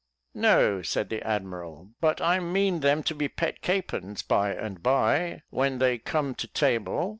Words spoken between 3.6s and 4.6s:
capons, by